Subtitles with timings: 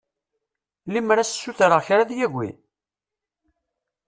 [0.93, 2.49] Lemmer ad s-ssutreɣ kra ad yagi?